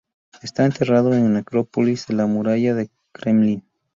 [0.41, 3.63] Está enterrado Necrópolis de la Muralla del Kremlin.